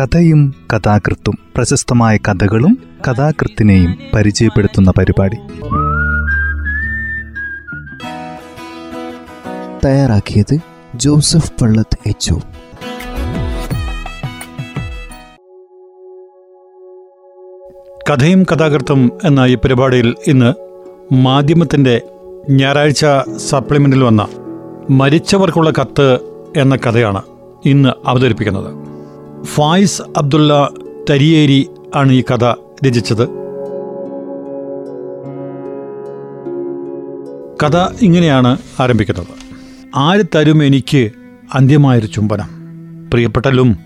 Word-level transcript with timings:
കഥയും 0.00 0.54
കഥാകൃത്തും 0.74 1.34
പ്രശസ്തമായ 1.56 2.16
കഥകളും 2.16 2.78
കഥാകൃത്തിനെയും 3.08 3.98
പരിചയപ്പെടുത്തുന്ന 4.14 4.92
പരിപാടി. 4.98 5.36
തയ്യാറാക്കിയത് 9.84 10.58
ജോസഫ് 10.94 11.52
പള്ളത്ത് 11.60 12.08
എച്ച് 12.08 12.34
കഥയും 18.10 18.44
കഥാകൃത്തും 18.44 19.12
എന്ന 19.24 19.40
ഈ 19.40 19.54
പരിപാടിയിൽ 19.54 20.14
ഇന്ന് 20.26 20.54
മാധ്യമത്തിന്റെ 21.14 22.02
ഞായറാഴ്ച 22.50 23.06
സപ്ലിമെന്റിൽ 23.36 24.04
വന്ന 24.04 24.28
മരിച്ചവർക്കുള്ള 24.90 25.70
കത്ത് 25.70 26.18
എന്ന 26.56 26.76
കഥയാണ് 26.76 27.22
ഇന്ന് 27.66 27.88
അവതരിപ്പിക്കുന്നത്. 28.06 28.97
ഫായിസ് 29.44 30.02
അബ്ദുള്ള 30.16 30.70
തരിയേരി 31.10 31.68
ആണ് 31.94 32.12
ഈ 32.12 32.22
കഥ 32.22 32.44
രചിച്ചത്. 32.86 33.28
കഥ 37.62 37.76
ഇങ്ങനെയാണ് 38.02 38.56
ആരംഭിക്കുന്നത്. 38.80 39.26
ആര് 39.96 40.20
തരും 40.34 40.64
എനിക്ക് 40.64 41.10
അന്ത്യമായൊരു 41.54 42.06
ചുംബനം. 42.06 42.48
പ്രിയപ്പെട്ടലും 43.10 43.76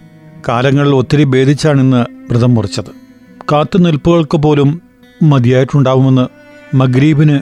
കാലങ്ങളിൽ 0.49 0.95
ഒത്തിരി 0.95 1.25
ഭേദിച്ചാണിന്ന് 1.25 2.07
വ്രതം 2.31 2.55
മുറിച്ചത്. 2.55 2.91
കാത്തുനിൽപ്പുകൾക്ക് 3.53 4.39
പോലും 4.39 4.83
മതിയായിട്ടുണ്ടാവുമെന്ന് 5.23 6.27
മഗ്രീബിന് 6.77 7.39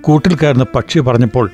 കൂട്ടിൽ 0.00 0.36
കയറുന്ന 0.36 0.66
പക്ഷി 0.74 0.98
പറഞ്ഞപ്പോൾ 0.98 1.50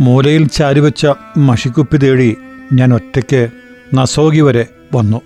മൂലയിൽ 0.00 0.48
ചാരിവെച്ച 0.48 1.06
മഷിക്കുപ്പി 1.36 1.96
തേടി 1.96 2.36
ഞാൻ 2.72 2.94
ഒറ്റയ്ക്ക് 2.94 3.48
നസോഗി 3.94 4.40
വരെ 4.40 4.66
വന്നു. 4.94 5.20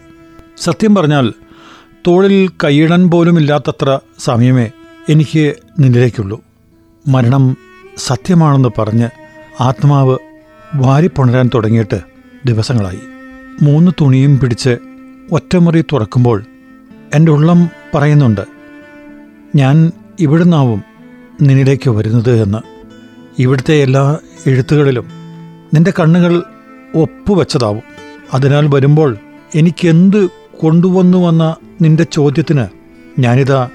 സത്യം 0.59 0.94
പറഞ്ഞാൽ 0.94 1.33
തോളിൽ 2.06 2.50
കൈയിടാൻ 2.64 3.11
പോലുമില്ലാത്തത്ര 3.11 3.98
സമയമേ 4.19 4.70
എനിക്ക് 5.08 5.55
നിന്നിലേക്കുള്ളൂ. 5.78 6.41
മരണം 7.08 7.56
സത്യമാണെന്ന് 7.97 8.69
പറഞ്ഞ് 8.78 9.08
ആത്മാവ് 9.61 10.19
വാരിപ്പുണരാൻ 10.75 11.50
തുടങ്ങിയിട്ട് 11.55 12.00
ദിവസങ്ങളായി. 12.47 12.98
മൂന്ന് 13.62 13.92
തുണിയും 14.00 14.39
പിടിച്ച് 14.39 14.77
ഒറ്റമുറി 15.33 15.84
തുറക്കുമ്പോൾ 15.92 16.44
എന്റെ 17.14 17.33
ഉള്ളം 17.33 17.69
പറയുന്നുണ്ട് 17.94 18.41
ഞാൻ 19.56 19.92
ഇവിടുന്നാവും 20.20 20.83
നിന്നിലേക്ക് 21.42 21.91
വരുന്നത് 21.91 22.42
എന്ന്. 22.42 22.59
ഇവിടുത്തെ 23.38 23.75
എല്ലാ 23.75 24.19
എഴുത്തുകളിലും 24.47 25.05
നിന്റെ 25.75 25.92
കണ്ണുകൾ 26.00 26.42
ഒപ്പുവെച്ചതാവും. 26.94 27.83
അതിനാൽ 28.34 28.66
വരുമ്പോൾ 28.66 29.16
എനിക്കെന്ത് 29.55 30.28
കൊണ്ടുവന്നുവന്ന 30.61 31.57
നിന്റെ 31.83 32.03
ചോദ്യത്തിന് 32.03 32.67
ഞാനിതാ 33.19 33.69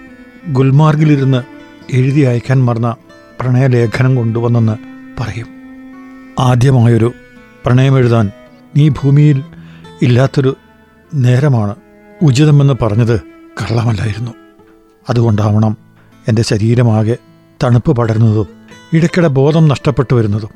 ഗുൽമാർഗിലിരുന്ന് 0.48 1.44
എഴുതി 1.92 2.22
അയക്കാൻ 2.22 2.66
മറന്ന 2.66 2.96
പ്രണയലേഖനം 3.40 4.16
കൊണ്ടുവന്നെന്ന് 4.16 4.76
പറയും. 5.22 5.48
ആദ്യമായൊരു 6.40 7.14
പ്രണയമെഴുതാൻ 7.66 8.32
നീ 8.76 8.90
ഭൂമിയിൽ 8.90 9.44
ഇല്ലാത്തൊരു 10.02 10.58
നേരമാണ് 11.14 11.76
ഉചിതമെന്ന് 12.22 12.74
പറഞ്ഞത് 12.82 13.22
കള്ളമല്ലായിരുന്നു. 13.62 14.32
അതുകൊണ്ടാവണം 15.10 15.78
എന്റെ 16.28 16.42
ശരീരമാകെ 16.42 17.18
തണുപ്പ് 17.64 17.96
പടരുന്നതും 17.96 18.48
ഇടയ്ക്കിടെ 18.94 19.28
ബോധം 19.28 19.68
നഷ്ടപ്പെട്ടു 19.68 20.16
വരുന്നതും. 20.16 20.50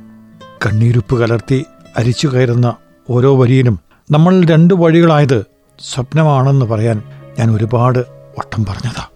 കണ്ണീരുപ്പ് 0.65 1.19
കലർത്തി 1.19 1.65
അരിച്ചു 1.97 2.27
കയറുന്ന 2.27 2.73
ഓരോ 3.09 3.41
വരിയിലും 3.41 3.79
നമ്മൾ 4.11 4.45
രണ്ട് 4.45 4.73
വഴികളായത് 4.73 5.54
സ്വപ്നമാണെന്ന് 5.79 6.65
പറയാൻ 6.65 7.03
ഞാൻ 7.39 7.55
ഒരുപാട് 7.55 7.99
വട്ടം 8.39 8.65
പറഞ്ഞതാ. 8.65 9.07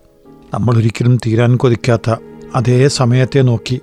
നമ്മൾ 0.53 0.77
ഒരിക്കലും 0.77 1.17
തീരാൻ 1.17 1.55
കൊതിക്കാത്ത 1.55 2.15
അതേ 2.55 2.87
സമയത്തെ 2.87 3.39
നോക്കി 3.39 3.81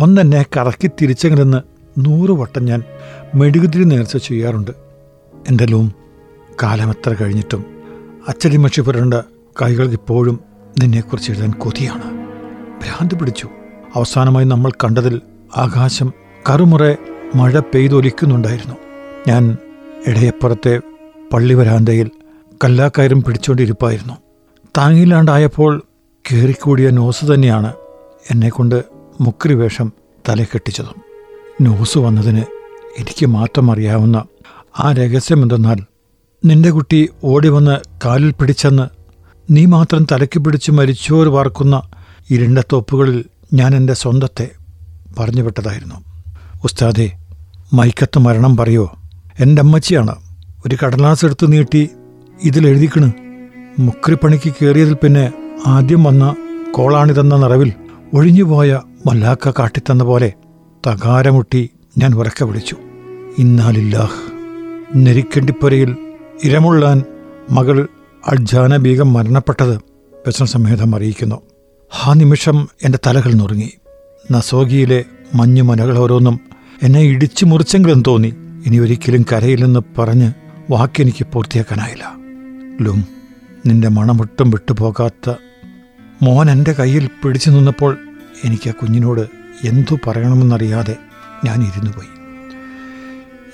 ഒന്നെന്നെ 0.00 0.46
കറക്കി 0.56 0.90
തിരിച്ചെങ്കിലെന്ന് 1.02 1.58
നൂറ് 1.98 2.30
വട്ടം 2.30 2.64
ഞാൻ 2.64 2.82
മെഴുകുതിരി 3.34 3.84
നേർച്ച 3.84 4.16
ചെയ്യാറുണ്ട്. 4.16 4.70
എന്റെ 5.48 5.66
ലൂം 5.66 5.92
എത്ര 6.90 7.14
കഴിഞ്ഞിട്ടും 7.20 7.64
അച്ചടിമക്ഷി 8.28 8.80
പുരണ്ട 8.80 9.14
കൈകൾ 9.62 9.92
ഇപ്പോഴും 9.92 10.40
നിന്നെക്കുറിച്ച് 10.78 11.32
എഴുതാൻ 11.32 11.50
കൊതിയാണ്. 11.50 12.26
ഭ്രാന്ത് 12.80 13.14
പിടിച്ചു. 13.14 13.48
അവസാനമായി 13.94 14.44
നമ്മൾ 14.44 14.70
കണ്ടതിൽ 14.70 15.20
ആകാശം 15.56 16.12
കറുമുറെ 16.50 16.96
മഴ 17.34 17.58
പെയ്തൊലിക്കുന്നുണ്ടായിരുന്നു. 17.58 18.74
ഞാൻ 19.28 19.56
ഇടയപ്പുറത്തെ 20.06 20.80
പള്ളി 21.32 21.54
വരാന്തയിൽ 21.54 22.10
കല്ലാക്കയറും 22.64 23.22
പിടിച്ചുകൊണ്ടിരിപ്പായിരുന്നു 23.22 24.14
താങ്ങിയില്ലാണ്ടായപ്പോൾ 24.78 25.82
കയറിക്കൂടിയ 26.32 26.90
നോസ് 26.90 27.24
തന്നെയാണ് 27.34 27.72
എന്നെക്കൊണ്ട് 28.30 28.84
മുക്രി 29.20 29.54
വേഷം 29.54 29.92
തലക്കെട്ടിച്ചതും. 30.28 31.02
നോസ് 31.60 31.98
വന്നതിന് 31.98 32.44
എനിക്ക് 32.98 33.26
മാത്രം 33.26 33.70
അറിയാവുന്ന 33.70 34.24
ആ 34.78 34.92
രഹസ്യം 34.92 35.42
എന്തെന്നാൽ 35.42 35.76
നിന്റെ 36.44 36.70
കുട്ടി 36.70 37.08
ഓടി 37.24 37.48
വന്ന് 37.48 37.80
കാലിൽ 38.04 38.30
പിടിച്ചെന്ന് 38.30 38.88
നീ 39.50 39.64
മാത്രം 39.64 40.06
തലയ്ക്ക് 40.12 40.40
പിടിച്ച് 40.40 40.70
മരിച്ചോർ 40.70 41.28
വാർക്കുന്ന 41.28 41.82
ഇരുണ്ട 42.30 42.58
തോപ്പുകളിൽ 42.58 43.24
ഞാൻ 43.52 43.76
എന്റെ 43.76 43.92
സ്വന്തത്തെ 43.92 44.50
പറഞ്ഞു 45.18 45.42
വിട്ടതായിരുന്നു. 45.42 45.94
ഉസ്താദെ 46.64 47.12
മൈക്കത്ത് 47.72 48.18
മരണം 48.18 48.56
പറയോ? 48.56 48.98
എന്റെ 49.40 49.62
അമ്മച്ചിയാണ് 49.62 50.14
ഒരു 50.66 50.76
കടലാസ് 50.84 51.24
എടുത്ത് 51.24 51.52
നീട്ടി 51.52 51.90
ഇതിലെഴുതിക്കണ്. 52.42 53.12
മുക്രിപ്പണിക്ക് 53.78 54.52
കയറിയതിൽ 54.52 54.94
പിന്നെ 54.94 55.32
ആദ്യം 55.66 56.04
വന്ന 56.04 56.36
കോളാണിതെന്ന 56.70 57.36
നിറവിൽ 57.36 57.72
ഒഴിഞ്ഞുപോയ 58.14 58.80
മല്ലാക്ക 59.06 59.50
കാട്ടിത്തന്ന 59.50 60.04
പോലെ 60.04 60.32
തകാരമുട്ടി 60.86 61.70
ഞാൻ 61.98 62.14
ഉറക്കെ 62.14 62.44
വിളിച്ചു. 62.44 62.76
ഇന്നാലില്ലാഹ് 63.38 64.32
നെരിക്കണ്ടിപ്പുരയിൽ 64.96 65.96
ഇരമുള്ളാൻ 66.44 67.02
മകൾ 67.50 67.88
അൾജാന 68.28 68.76
ബീഗം 68.76 69.12
മരണപ്പെട്ടത് 69.12 69.76
വ്യസനസമേതം 70.14 70.96
അറിയിക്കുന്നു. 70.96 71.42
ആ 72.04 72.12
നിമിഷം 72.12 72.68
എന്റെ 72.82 72.98
തലകൾ 73.06 73.32
നുറുങ്ങി. 73.32 73.72
നസോഗിയിലെ 74.32 75.04
മഞ്ഞു 75.34 75.62
മനകൾ 75.62 75.98
ഓരോന്നും 75.98 76.40
എന്നെ 76.82 77.00
ഇടിച്ചു 77.00 77.44
മുറിച്ചെങ്കിലും 77.44 78.02
തോന്നി. 78.06 78.34
ഇനി 78.66 78.78
ഒരിക്കലും 78.78 79.26
കരയില്ലെന്ന് 79.32 79.80
പറഞ്ഞ് 79.98 80.32
വാക്കെനിക്ക് 80.70 81.26
പൂർത്തിയാക്കാനായില്ല. 81.32 82.25
ലും 82.82 83.04
നിന്റെ 83.66 83.88
മണമൊട്ടും 83.88 84.50
വിട്ടുപോകാത്ത 84.50 85.34
മോൻ 86.22 86.50
എന്റെ 86.50 86.72
കയ്യിൽ 86.72 87.10
പിടിച്ചു 87.22 87.50
നിന്നപ്പോൾ 87.50 87.98
എനിക്ക് 88.44 88.68
ആ 88.68 88.72
കുഞ്ഞിനോട് 88.72 89.20
എന്തു 89.64 89.98
പറയണമെന്നറിയാതെ 90.06 90.96
ഞാൻ 91.44 91.62
ഇരുന്നു 91.62 91.90
പോയി. 91.90 92.08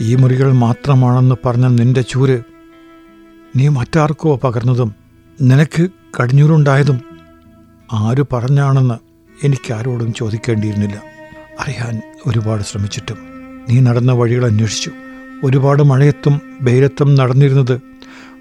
ഈ 0.00 0.14
മുറികൾ 0.14 0.52
മാത്രമാണെന്ന് 0.52 1.34
പറഞ്ഞ 1.46 1.66
നിന്റെ 1.66 2.02
ചൂര് 2.02 2.42
നീ 3.56 3.68
മറ്റാർക്കോ 3.68 4.36
പകർന്നതും 4.36 4.94
നിനക്ക് 5.40 5.88
കടിഞ്ഞൂരുണ്ടായതും 6.20 7.00
ആര് 7.92 8.24
പറഞ്ഞാണെന്ന് 8.32 8.94
എനിക്കാരോടും 9.46 10.12
ചോദിക്കേണ്ടിയിരുന്നില്ല. 10.12 11.02
അറിയാൻ 11.60 12.02
ഒരുപാട് 12.26 12.62
ശ്രമിച്ചിട്ടും 12.62 13.16
നീ 13.68 13.80
നടന്ന 13.80 14.12
വഴികൾ 14.12 14.46
അന്വേഷിച്ചു. 14.46 14.90
ഒരുപാട് 15.44 15.82
മഴയത്തും 15.82 16.40
വെയിലത്തും 16.60 17.14
നടന്നിരുന്നത് 17.14 17.91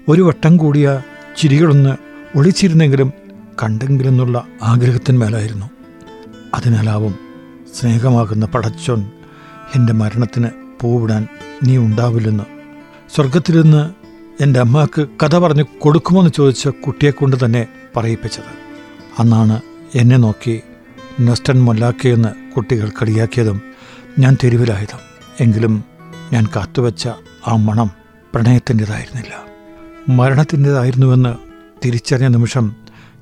ഒരു 0.08 0.22
വട്ടം 0.22 0.56
കൂടിയ 0.56 1.02
ചിരികളൊന്ന് 1.36 1.96
ഒളിച്ചിരുന്നെങ്കിലും 2.38 3.12
കണ്ടെങ്കിലെന്നുള്ള 3.62 4.44
ആഗ്രഹത്തിന്മേലായിരുന്നു 4.62 5.66
അതിനാലാവും 6.54 7.14
സ്നേഹമാകുന്ന 7.80 8.46
പടച്ചോൻ 8.46 9.10
എന്റെ 9.74 9.92
മരണത്തിന് 9.92 10.48
പൂവിടാൻ 10.80 11.28
നീ 11.64 11.76
ഉണ്ടാവില്ലെന്ന്. 11.76 12.44
സ്വർഗത്തിലിരുന്ന് 13.14 13.90
എന്റെ 14.42 14.60
അമ്മയ്ക്ക് 14.60 15.08
കഥ 15.22 15.38
പറഞ്ഞു 15.38 15.64
കൊടുക്കുമെന്ന് 15.78 16.30
ചോദിച്ച 16.30 16.68
കുട്ടിയെക്കൊണ്ട് 16.68 17.44
തന്നെ 17.44 17.66
പറയിപ്പിച്ചത്. 17.96 18.52
അന്നാണ് 19.18 19.60
എന്നെ 19.94 20.16
നോക്കി 20.16 20.62
നെസ്റ്റൻ 21.20 21.62
മൊല്ലാക്കയെന്ന് 21.62 22.54
കുട്ടികൾ 22.54 22.88
കളിയാക്കിയതും 22.88 23.62
ഞാൻ 24.18 24.36
തെരുവിലായതും. 24.44 24.98
എങ്കിലും 25.40 25.84
ഞാൻ 26.32 26.46
കാത്തുവച്ച 26.56 27.08
ആ 27.48 27.56
മണം 27.56 27.90
പ്രണയത്തിന്റെതായിരുന്നില്ല. 28.34 29.51
മരണത്തിന്റെതായിരുന്നുവെന്ന് 30.08 31.34
തിരിച്ചറിഞ്ഞ 31.84 32.26
നിമിഷം 32.26 32.72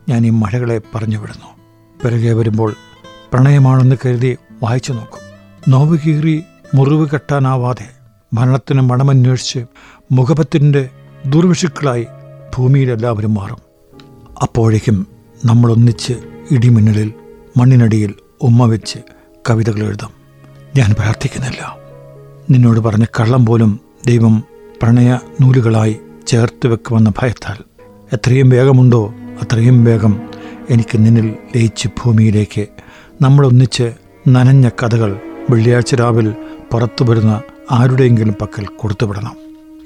ഞാൻ 0.08 0.26
ഈ 0.26 0.30
മഴകളെ 0.30 0.80
പറഞ്ഞുവിടുന്നു. 0.94 1.46
പിറകെ 2.02 2.32
വരുമ്പോൾ 2.32 2.74
പ്രണയമാണെന്ന് 3.32 3.96
കരുതി 4.06 4.36
വായിച്ചു 4.62 4.92
നോക്കും. 4.92 5.20
നോവ് 5.68 5.98
കീറി 6.06 6.42
മുറിവ് 6.74 7.08
കെട്ടാനാവാതെ 7.08 7.90
മരണത്തിന് 8.34 8.80
മണമന്വേഷിച്ച് 8.80 9.64
മുഖപത്തിന്റെ 10.12 10.88
ദുർവിഷുക്കളായി 11.26 12.06
ഭൂമിയിലെല്ലാവരും 12.56 13.34
മാറും. 13.34 13.58
അപ്പോഴേക്കും 14.42 15.06
നമ്മളൊന്നിച്ച് 15.44 16.12
ഇടിമിന്നലിൽ 16.50 17.12
മണ്ണിനടിയിൽ 17.56 18.14
ഉമ്മ 18.42 18.66
വെച്ച് 18.66 18.98
കവിതകൾ 19.50 19.86
എഴുതാം. 19.86 20.10
ഞാൻ 20.76 20.92
പ്രാർത്ഥിക്കുന്നില്ല. 20.92 21.76
നിന്നോട് 22.50 22.80
പറഞ്ഞ 22.80 23.04
കള്ളം 23.04 23.46
പോലും 23.46 23.80
ദൈവം 24.06 24.44
പ്രണയ 24.82 25.18
നൂലുകളായി 25.40 26.00
ചേർത്ത് 26.30 26.66
വെക്കുമെന്ന 26.66 27.12
ഭയത്താൽ 27.18 27.56
എത്രയും 28.12 28.50
വേഗമുണ്ടോ 28.50 29.14
അത്രയും 29.42 29.84
വേഗം 29.84 30.20
എനിക്ക് 30.70 30.96
നിന്നിൽ 30.96 31.36
ലയിച്ച് 31.56 31.88
ഭൂമിയിലേക്ക് 31.88 32.66
നമ്മളൊന്നിച്ച് 33.22 33.92
നനഞ്ഞ 34.28 34.68
കഥകൾ 34.68 35.20
വെള്ളിയാഴ്ച 35.50 35.94
രാവിൽ 35.94 36.34
പുറത്തു 36.72 37.04
വരുന്ന 37.04 37.42
ആരുടെയെങ്കിലും 37.70 38.34
പക്കൽ 38.40 38.66
കൊടുത്തുവിടണം 38.66 39.36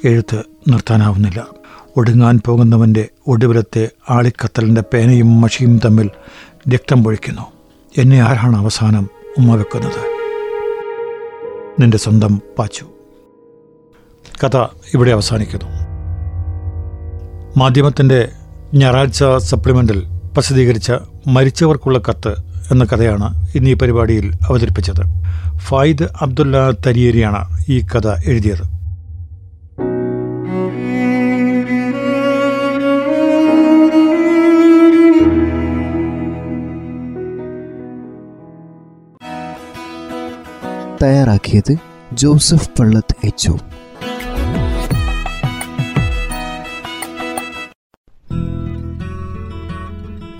എഴുത്ത് 0.05 0.43
നിർത്താനാവുന്നില്ല. 0.69 1.47
ഒടുങ്ങാൻ 1.97 2.41
പോകുന്നവന്റെ 2.47 3.09
ഒടുവിലത്തെ 3.27 3.89
ആളിക്കത്തലിന്റെ 4.11 4.83
പേനയും 4.93 5.41
മഷിയും 5.41 5.81
തമ്മിൽ 5.85 6.11
രക്തം 6.75 7.05
പൊഴിക്കുന്നു. 7.05 7.43
എന്നെ 7.99 8.21
ആരാണ് 8.21 8.57
അവസാനം 8.57 9.11
ഉമ്മ 9.39 9.55
വെക്കുന്നത്? 9.55 10.17
നിന്റെ 11.81 11.99
സ്വന്തം 11.99 12.43
പാച്ചു. 12.59 12.87
കഥ 14.45 14.57
ഇവിടെ 14.95 15.11
അവസാനിക്കുന്നു. 15.11 15.84
മാധ്യമത്തിന്റെ 17.57 18.29
ഞായറാഴ്ച 18.75 19.25
സപ്ലിമെന്റിൽ 19.37 20.05
പ്രസിദ്ധീകരിച്ച 20.35 20.93
മരിച്ചവർക്കുള്ള 21.27 21.99
കത്ത് 21.99 22.35
എന്ന 22.71 22.85
കഥയാണ് 22.85 23.49
ഇന്ന് 23.55 23.71
ഈ 23.71 23.75
പരിപാടിയിൽ 23.75 24.33
അവതരിപ്പിച്ചത്. 24.49 25.03
ഫായിദ് 25.59 26.09
അബ്ദുല്ല 26.21 26.71
തരിയേരിയാണ് 26.71 27.65
ഈ 27.69 27.81
കഥ 27.81 28.09
എഴുതിയത്. 28.09 28.75
തയ്യാറാക്കിയത് 41.03 41.77
ജോസഫ് 42.13 42.71
പള്ളത്ത് 42.79 43.27
എച്ച് 43.27 43.51